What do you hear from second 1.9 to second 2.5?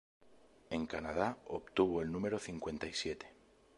el número